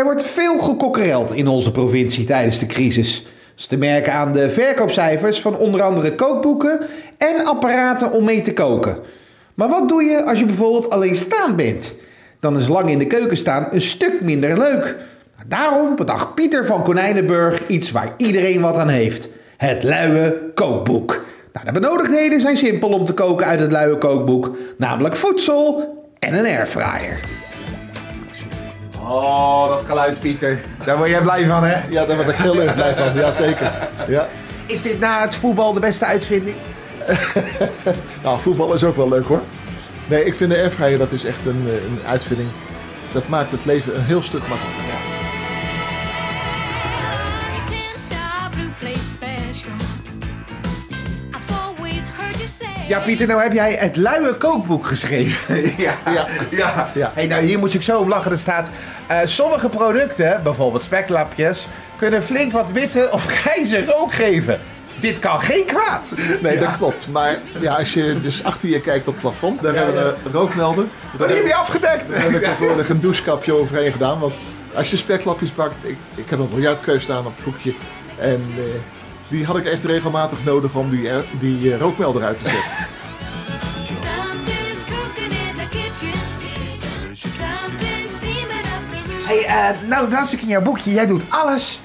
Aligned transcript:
Er 0.00 0.06
wordt 0.06 0.22
veel 0.22 0.58
gekokkereld 0.58 1.34
in 1.34 1.48
onze 1.48 1.72
provincie 1.72 2.24
tijdens 2.24 2.58
de 2.58 2.66
crisis. 2.66 3.22
Dat 3.22 3.32
is 3.56 3.66
te 3.66 3.76
merken 3.76 4.12
aan 4.12 4.32
de 4.32 4.50
verkoopcijfers 4.50 5.40
van 5.40 5.56
onder 5.56 5.82
andere 5.82 6.14
kookboeken 6.14 6.80
en 7.18 7.44
apparaten 7.44 8.12
om 8.12 8.24
mee 8.24 8.40
te 8.40 8.52
koken. 8.52 8.98
Maar 9.54 9.68
wat 9.68 9.88
doe 9.88 10.02
je 10.02 10.24
als 10.24 10.38
je 10.38 10.44
bijvoorbeeld 10.44 10.90
alleen 10.90 11.16
staan 11.16 11.56
bent? 11.56 11.94
Dan 12.38 12.58
is 12.58 12.68
lang 12.68 12.90
in 12.90 12.98
de 12.98 13.06
keuken 13.06 13.36
staan 13.36 13.66
een 13.70 13.80
stuk 13.80 14.20
minder 14.20 14.58
leuk. 14.58 14.96
Daarom 15.46 15.96
bedacht 15.96 16.34
Pieter 16.34 16.66
van 16.66 16.82
Konijnenburg 16.82 17.66
iets 17.66 17.90
waar 17.90 18.12
iedereen 18.16 18.60
wat 18.60 18.76
aan 18.76 18.88
heeft: 18.88 19.28
het 19.56 19.82
luie 19.82 20.34
kookboek. 20.54 21.24
Nou, 21.52 21.66
de 21.66 21.72
benodigdheden 21.72 22.40
zijn 22.40 22.56
simpel 22.56 22.88
om 22.88 23.04
te 23.04 23.12
koken 23.12 23.46
uit 23.46 23.60
het 23.60 23.72
luie 23.72 23.98
kookboek, 23.98 24.56
namelijk 24.76 25.16
voedsel 25.16 25.94
en 26.18 26.34
een 26.34 26.46
airfryer. 26.46 27.49
Oh, 29.10 29.68
dat 29.68 29.82
geluid, 29.86 30.20
Pieter. 30.20 30.60
Daar 30.84 30.96
word 30.96 31.08
jij 31.08 31.20
blij 31.20 31.44
van, 31.44 31.64
hè? 31.64 31.80
Ja, 31.88 32.04
daar 32.04 32.16
word 32.16 32.28
ik 32.28 32.34
heel 32.34 32.62
erg 32.62 32.74
blij 32.74 32.94
van. 32.94 33.14
Jazeker. 33.14 33.72
Ja. 34.08 34.28
Is 34.66 34.82
dit 34.82 35.00
na 35.00 35.20
het 35.20 35.34
voetbal 35.34 35.72
de 35.72 35.80
beste 35.80 36.04
uitvinding? 36.04 36.56
Nou, 38.22 38.40
voetbal 38.40 38.74
is 38.74 38.84
ook 38.84 38.96
wel 38.96 39.08
leuk 39.08 39.26
hoor. 39.26 39.40
Nee, 40.08 40.24
ik 40.24 40.34
vind 40.34 40.50
de 40.50 40.56
airfryer 40.56 40.98
dat 40.98 41.12
is 41.12 41.24
echt 41.24 41.46
een, 41.46 41.64
eh, 41.66 41.74
een 41.74 42.00
uitvinding. 42.06 42.48
Dat 43.12 43.28
maakt 43.28 43.50
het 43.50 43.64
leven 43.64 43.96
een 43.96 44.04
heel 44.04 44.22
stuk 44.22 44.40
makkelijker. 44.48 44.84
Ja, 52.90 52.98
Pieter, 53.00 53.26
nou 53.26 53.42
heb 53.42 53.52
jij 53.52 53.72
het 53.72 53.96
luie 53.96 54.34
kookboek 54.34 54.86
geschreven. 54.86 55.56
ja, 55.76 55.94
Ja. 56.04 56.26
ja. 56.50 56.90
Ja. 56.94 57.12
Hey, 57.14 57.26
nou, 57.26 57.42
hier 57.42 57.58
moet 57.58 57.74
ik 57.74 57.82
zo 57.82 57.98
om 57.98 58.08
lachen. 58.08 58.30
Er 58.32 58.38
staat, 58.38 58.68
eh, 59.06 59.18
sommige 59.24 59.68
producten, 59.68 60.40
bijvoorbeeld 60.42 60.82
speklapjes, 60.82 61.66
kunnen 61.96 62.22
flink 62.22 62.52
wat 62.52 62.70
witte 62.72 63.08
of 63.12 63.26
grijze 63.40 63.84
rook 63.84 64.14
geven. 64.14 64.60
Dit 65.00 65.18
kan 65.18 65.40
geen 65.40 65.64
kwaad. 65.64 66.14
Nee, 66.42 66.58
dat 66.58 66.76
klopt. 66.76 67.08
Maar 67.08 67.38
ja, 67.60 67.74
als 67.74 67.94
je 67.94 68.20
dus 68.20 68.44
achter 68.44 68.68
je 68.68 68.80
kijkt 68.80 69.08
op 69.08 69.12
het 69.12 69.22
plafond, 69.22 69.62
daar 69.62 69.74
Ja, 69.74 69.82
hebben 69.82 70.02
we 70.02 70.14
een 70.24 70.32
rookmelder. 70.32 70.84
Maar 71.18 71.28
die 71.28 71.36
heb 71.36 71.46
je 71.46 71.54
afgedekt. 71.54 72.08
Daar 72.08 72.22
heb 72.22 72.30
ik 72.30 72.42
tegenwoordig 72.48 72.88
een 72.88 73.00
douchekapje 73.00 73.52
overheen 73.52 73.92
gedaan. 73.92 74.18
Want 74.18 74.40
als 74.74 74.90
je 74.90 74.96
speklapjes 74.96 75.54
bakt, 75.54 75.76
ik, 75.82 75.96
ik 76.14 76.30
heb 76.30 76.38
een 76.38 76.50
biljartkeus 76.50 77.02
staan 77.02 77.26
op 77.26 77.34
het 77.36 77.44
hoekje. 77.44 77.74
En 78.18 78.40
eh, 78.56 78.62
die 79.30 79.44
had 79.44 79.56
ik 79.56 79.64
echt 79.66 79.84
regelmatig 79.84 80.38
nodig 80.44 80.74
om 80.74 80.90
die, 80.90 81.08
er- 81.08 81.24
die 81.38 81.72
eh, 81.72 81.80
rookmelder 81.80 82.22
uit 82.22 82.38
te 82.38 82.44
zetten. 82.44 82.62
Hey, 89.26 89.44
eh, 89.46 89.88
nou, 89.88 90.10
las 90.10 90.32
ik 90.32 90.40
in 90.42 90.48
jouw 90.48 90.60
boekje, 90.62 90.92
jij 90.92 91.06
doet 91.06 91.22
alles 91.28 91.82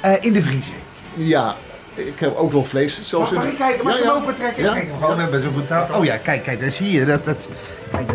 eh, 0.00 0.12
in 0.20 0.32
de 0.32 0.42
vriezer. 0.42 0.74
Ja, 1.14 1.54
ik 1.94 2.12
heb 2.20 2.36
ook 2.36 2.52
wel 2.52 2.64
vlees. 2.64 2.98
Zelfs 3.02 3.30
Mag, 3.30 3.38
mag 3.38 3.44
in- 3.44 3.50
ik 3.52 3.58
kijken? 3.58 3.84
Mag 3.84 3.92
Ja, 3.92 3.98
ik 3.98 4.04
hem 4.04 4.14
ja. 4.14 4.20
open 4.20 4.34
trekken? 4.34 4.62
Ja. 4.62 4.72
Kijk 4.72 4.86
hem 4.88 4.98
gewoon 5.02 5.30
met 5.30 5.42
zo'n 5.42 5.52
boetaal. 5.52 5.88
Oh 5.96 6.04
ja, 6.04 6.16
kijk, 6.16 6.42
kijk, 6.42 6.60
daar 6.60 6.70
zie 6.70 6.90
je. 6.90 7.04
Dat, 7.04 7.24
dat, 7.24 7.48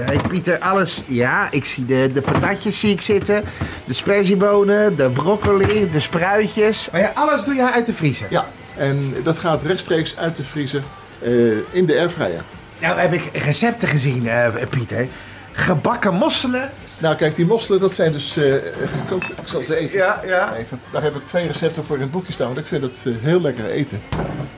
kijk, 0.06 0.28
Pieter 0.28 0.60
alles. 0.60 1.02
Ja, 1.06 1.48
ik 1.52 1.66
zie 1.66 1.86
de, 1.86 2.10
de 2.14 2.22
patatjes 2.22 2.80
zie 2.80 2.92
ik 2.92 3.02
zitten. 3.02 3.44
De 3.86 3.94
sperziebonen, 3.94 4.96
de 4.96 5.10
broccoli, 5.10 5.90
de 5.92 6.00
spruitjes. 6.00 6.90
Maar 6.92 7.02
ja, 7.02 7.12
alles 7.16 7.44
doe 7.44 7.54
je 7.56 7.72
uit 7.72 7.86
de 7.86 7.94
vriezer. 7.94 8.28
Ja, 8.30 8.48
en 8.78 9.14
dat 9.24 9.38
gaat 9.38 9.64
rechtstreeks 9.64 10.18
uit 10.18 10.36
de 10.36 10.44
vriezer 10.44 10.84
eh, 11.22 11.32
in 11.72 11.86
de 11.86 11.98
airfryer. 12.00 12.42
Nou 12.82 13.00
heb 13.00 13.14
ik 13.14 13.30
recepten 13.34 13.88
gezien, 13.88 14.28
eh, 14.28 14.68
Pieter. 14.70 15.08
Gebakken 15.52 16.14
mosselen. 16.14 16.72
Nou 16.98 17.16
kijk, 17.16 17.36
die 17.36 17.46
mosselen 17.46 17.80
dat 17.80 17.94
zijn 17.94 18.12
dus 18.12 18.38
eh, 18.38 18.54
gekookt. 18.86 19.30
Ik 19.30 19.36
zal 19.48 19.62
ze 19.62 19.76
even, 19.76 19.98
Ja, 19.98 20.22
ja. 20.26 20.56
even... 20.56 20.80
Daar 20.92 21.04
heb 21.04 21.16
ik 21.16 21.28
twee 21.28 21.48
recepten 21.48 21.84
voor 21.84 21.96
in 21.96 22.02
het 22.02 22.12
boekje 22.12 22.34
staan, 22.34 22.48
want 22.48 22.60
ik 22.60 22.66
vind 22.66 22.84
het 22.84 23.04
eh, 23.08 23.14
heel 23.22 23.42
lekker 23.42 23.66
eten. 23.66 24.02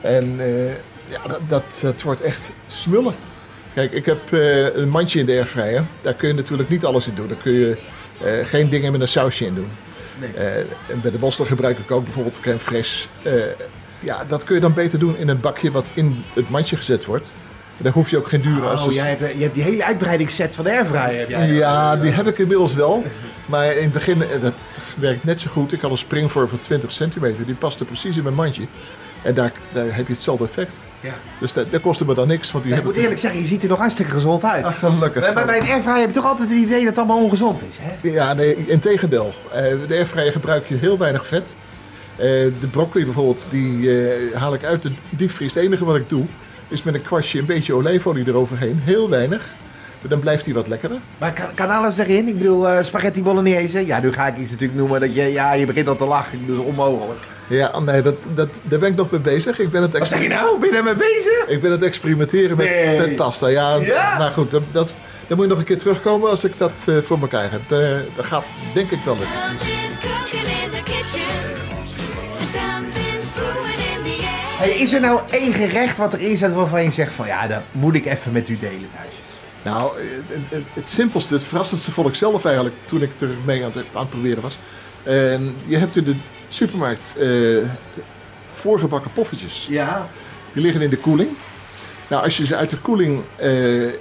En 0.00 0.40
ja, 1.08 1.28
dat, 1.28 1.40
dat, 1.48 1.78
dat 1.82 2.02
wordt 2.02 2.20
echt 2.20 2.50
smullen. 2.66 3.14
Kijk, 3.74 3.92
ik 3.92 4.04
heb 4.04 4.20
een 4.74 4.88
mandje 4.88 5.18
in 5.20 5.26
de 5.26 5.32
airfryer. 5.32 5.84
Daar 6.02 6.14
kun 6.14 6.28
je 6.28 6.34
natuurlijk 6.34 6.68
niet 6.68 6.84
alles 6.84 7.06
in 7.06 7.14
doen. 7.14 7.28
Daar 7.28 7.36
kun 7.36 7.52
je 7.52 7.76
geen 8.44 8.68
dingen 8.68 8.92
met 8.92 9.00
een 9.00 9.08
sausje 9.08 9.46
in 9.46 9.54
doen. 9.54 9.70
Nee. 10.20 10.30
En 10.86 11.00
bij 11.00 11.10
de 11.10 11.18
mosselen 11.18 11.48
gebruik 11.48 11.78
ik 11.78 11.90
ook 11.90 12.04
bijvoorbeeld 12.04 12.40
crème 12.40 12.60
fraîche. 12.60 13.08
Ja, 14.00 14.24
dat 14.24 14.44
kun 14.44 14.54
je 14.54 14.60
dan 14.60 14.74
beter 14.74 14.98
doen 14.98 15.16
in 15.16 15.28
een 15.28 15.40
bakje 15.40 15.70
wat 15.70 15.88
in 15.94 16.24
het 16.34 16.50
mandje 16.50 16.76
gezet 16.76 17.04
wordt. 17.04 17.32
Dan 17.76 17.92
hoef 17.92 18.10
je 18.10 18.16
ook 18.18 18.28
geen 18.28 18.40
dure 18.40 18.72
Oh, 18.72 18.92
jij 18.92 19.08
hebt, 19.08 19.34
je 19.36 19.42
hebt 19.42 19.54
die 19.54 19.62
hele 19.62 19.84
uitbreidingsset 19.84 20.54
van 20.54 20.64
de 20.64 20.70
airfryer. 20.70 21.18
Heb 21.18 21.28
jij. 21.28 21.52
ja, 21.52 21.96
die 21.96 22.10
heb 22.10 22.26
ik 22.26 22.38
inmiddels 22.38 22.74
wel. 22.74 23.04
Maar 23.46 23.76
in 23.76 23.82
het 23.82 23.92
begin, 23.92 24.22
eh, 24.22 24.42
dat 24.42 24.54
werkt 24.96 25.24
net 25.24 25.40
zo 25.40 25.50
goed. 25.50 25.72
Ik 25.72 25.80
had 25.80 25.90
een 25.90 25.98
springvorm 25.98 26.48
van 26.48 26.58
20 26.58 26.92
centimeter. 26.92 27.46
Die 27.46 27.54
paste 27.54 27.84
precies 27.84 28.16
in 28.16 28.22
mijn 28.22 28.34
mandje. 28.34 28.62
En 29.22 29.34
daar, 29.34 29.52
daar 29.72 29.84
heb 29.84 30.06
je 30.06 30.12
hetzelfde 30.12 30.44
effect. 30.44 30.78
Ja. 31.00 31.14
Dus 31.40 31.52
dat, 31.52 31.70
dat 31.70 31.80
kostte 31.80 32.04
me 32.04 32.14
dan 32.14 32.28
niks. 32.28 32.52
Want 32.52 32.64
die 32.64 32.74
ik 32.74 32.84
moet 32.84 32.96
eerlijk 32.96 33.20
zeggen, 33.20 33.40
je 33.40 33.46
ziet 33.46 33.62
er 33.62 33.68
nog 33.68 33.78
hartstikke 33.78 34.12
gezond 34.12 34.44
uit. 34.44 34.64
Ach, 34.64 34.78
gelukkig. 34.78 35.22
Maar 35.22 35.32
bij 35.34 35.44
bij 35.44 35.60
een 35.60 35.66
airfryer 35.66 35.98
heb 35.98 36.08
je 36.08 36.14
toch 36.14 36.24
altijd 36.24 36.48
het 36.50 36.58
idee 36.58 36.78
dat 36.78 36.88
het 36.88 36.98
allemaal 36.98 37.22
ongezond 37.22 37.62
is, 37.70 37.78
hè? 37.80 38.08
Ja, 38.08 38.34
nee, 38.34 38.56
in 38.66 38.78
tegendeel. 38.78 39.32
Eh, 39.52 39.62
de 39.88 39.94
airfryer 39.94 40.32
gebruik 40.32 40.68
je 40.68 40.74
heel 40.74 40.98
weinig 40.98 41.26
vet. 41.26 41.56
Eh, 42.18 42.24
de 42.60 42.66
broccoli 42.70 43.04
bijvoorbeeld, 43.04 43.46
die 43.50 44.00
eh, 44.02 44.36
haal 44.40 44.54
ik 44.54 44.64
uit 44.64 44.82
de 44.82 44.90
diepvries. 45.10 45.54
Het 45.54 45.62
enige 45.62 45.84
wat 45.84 45.96
ik 45.96 46.08
doe, 46.08 46.24
is 46.68 46.82
met 46.82 46.94
een 46.94 47.02
kwastje 47.02 47.38
een 47.38 47.46
beetje 47.46 47.74
olijfolie 47.74 48.26
eroverheen. 48.28 48.80
Heel 48.84 49.08
weinig. 49.08 49.46
Maar 50.00 50.10
dan 50.10 50.20
blijft 50.20 50.44
hij 50.44 50.54
wat 50.54 50.68
lekkerder. 50.68 50.98
Maar 51.18 51.32
kan, 51.32 51.46
kan 51.54 51.70
alles 51.70 51.96
erin? 51.96 52.28
Ik 52.28 52.38
bedoel, 52.38 52.68
eh, 52.68 52.84
spaghetti 52.84 53.22
bolognese. 53.22 53.86
Ja, 53.86 54.00
nu 54.00 54.12
ga 54.12 54.26
ik 54.26 54.36
iets 54.36 54.50
natuurlijk 54.50 54.78
noemen 54.78 55.00
dat 55.00 55.14
je... 55.14 55.22
Ja, 55.22 55.52
je 55.52 55.66
begint 55.66 55.88
al 55.88 55.96
te 55.96 56.04
lachen. 56.04 56.46
Dat 56.46 56.56
is 56.56 56.62
onmogelijk. 56.62 57.18
Ja, 57.48 57.80
nee, 57.80 58.02
dat, 58.02 58.14
dat, 58.34 58.58
daar 58.62 58.78
ben 58.78 58.88
ik 58.90 58.96
nog 58.96 59.10
mee 59.10 59.20
bezig. 59.20 59.58
Ik 59.58 59.70
ben 59.70 59.82
het, 59.82 59.98
Wat 59.98 60.08
zeg 60.08 60.22
je 60.22 60.28
nou? 60.28 60.60
Ben 60.60 60.70
je 60.70 60.76
ermee 60.76 60.94
bezig? 60.94 61.44
ik 61.46 61.60
ben 61.60 61.70
het 61.70 61.82
experimenteren 61.82 62.56
met, 62.56 62.66
Nee. 62.68 62.98
met 62.98 63.16
pasta. 63.16 63.46
Ja, 63.46 63.74
Ja? 63.76 64.18
maar 64.18 64.30
goed, 64.30 64.50
dat, 64.50 64.62
dat, 64.72 64.86
is- 64.86 64.96
dan 65.26 65.36
moet 65.36 65.46
je 65.46 65.50
nog 65.52 65.60
een 65.60 65.66
keer 65.68 65.78
terugkomen 65.78 66.30
als 66.30 66.44
ik 66.44 66.58
dat 66.58 66.84
voor 67.02 67.18
elkaar 67.20 67.50
heb. 67.50 67.78
Eh, 67.80 67.88
dat 68.16 68.24
gaat 68.24 68.48
denk 68.74 68.90
ik 68.90 68.98
wel 69.04 69.16
lukken. 69.18 70.16
Hey, 74.58 74.70
is 74.70 74.92
er 74.92 75.00
nou 75.00 75.20
één 75.30 75.52
gerecht 75.52 75.96
wat 75.96 76.14
erin 76.14 76.36
staat 76.36 76.52
waarvan 76.52 76.82
je 76.82 76.90
zegt 76.90 77.12
van... 77.12 77.26
Ja, 77.26 77.46
dat 77.46 77.62
moet 77.72 77.94
ik 77.94 78.06
even 78.06 78.32
met 78.32 78.48
u 78.48 78.58
delen 78.58 78.88
thuis. 78.94 79.12
Nou, 79.62 79.98
het, 79.98 80.40
het, 80.48 80.62
het 80.72 80.88
simpelste, 80.88 81.34
het 81.34 81.42
verrassendste 81.42 81.92
vond 81.92 82.08
ik 82.08 82.14
zelf 82.14 82.44
eigenlijk 82.44 82.76
toen 82.84 83.02
ik 83.02 83.20
er 83.20 83.28
mee 83.44 83.64
aan 83.64 83.70
het, 83.74 83.84
aan 83.92 84.00
het 84.00 84.08
proberen 84.08 84.42
was. 84.42 84.58
En 85.02 85.56
je 85.66 85.76
hebt 85.76 85.96
in 85.96 86.04
de 86.04 86.14
supermarkt 86.48 87.14
eh, 87.18 87.28
voorgebakken 88.52 89.12
poffertjes. 89.12 89.66
Ja. 89.70 90.08
Die 90.52 90.62
liggen 90.62 90.82
in 90.82 90.90
de 90.90 90.98
koeling. 90.98 91.30
Nou, 92.08 92.24
als 92.24 92.36
je 92.36 92.46
ze 92.46 92.56
uit 92.56 92.70
de 92.70 92.78
koeling 92.78 93.22
eh, 93.36 93.86
eh, 93.86 93.92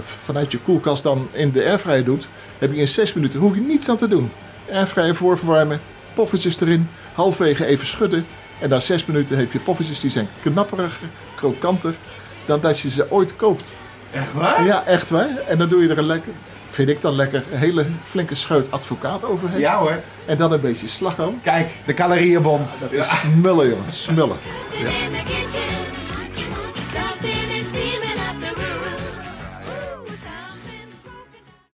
vanuit 0.00 0.52
je 0.52 0.58
koelkast 0.58 1.02
dan 1.02 1.28
in 1.32 1.50
de 1.50 1.64
airfryer 1.64 2.04
doet, 2.04 2.28
heb 2.58 2.72
je 2.72 2.80
in 2.80 2.88
6 2.88 3.12
minuten 3.12 3.40
hoef 3.40 3.54
je 3.54 3.60
niets 3.60 3.88
aan 3.88 3.96
te 3.96 4.08
doen. 4.08 4.30
Airfryer 4.72 5.16
voorverwarmen, 5.16 5.80
poffertjes 6.14 6.60
erin, 6.60 6.88
halfwege 7.12 7.64
even 7.64 7.86
schudden. 7.86 8.26
En 8.62 8.68
na 8.68 8.80
6 8.80 9.04
minuten 9.06 9.36
heb 9.36 9.52
je 9.52 9.58
poffertjes 9.58 10.00
die 10.00 10.10
zijn 10.10 10.28
knapperiger, 10.42 11.08
krokanter 11.34 11.94
dan 12.46 12.60
dat 12.60 12.80
je 12.80 12.90
ze 12.90 13.10
ooit 13.10 13.36
koopt. 13.36 13.76
Echt 14.10 14.32
waar? 14.32 14.64
Ja, 14.64 14.84
echt 14.84 15.10
waar. 15.10 15.36
En 15.48 15.58
dan 15.58 15.68
doe 15.68 15.82
je 15.82 15.88
er 15.88 15.98
een 15.98 16.06
lekker, 16.06 16.32
vind 16.70 16.88
ik 16.88 17.00
dan 17.00 17.14
lekker, 17.14 17.44
een 17.52 17.58
hele 17.58 17.86
flinke 18.04 18.34
scheut 18.34 18.70
advocaat 18.70 19.24
overheen. 19.24 19.60
Ja 19.60 19.78
hoor. 19.78 20.00
En 20.26 20.38
dan 20.38 20.52
een 20.52 20.60
beetje 20.60 20.88
slagroom. 20.88 21.40
Kijk, 21.42 21.68
de 21.86 21.94
calorieënbom. 21.94 22.66
Dat 22.80 22.92
is 22.92 23.18
smullen, 23.20 23.68
jongen. 23.68 23.92
Smullen. 23.92 24.36